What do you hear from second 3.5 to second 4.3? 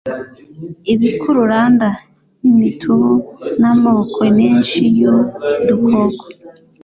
n'amoko